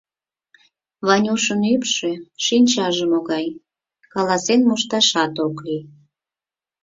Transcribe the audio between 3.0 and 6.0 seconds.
могай— каласен мошташат ок лий.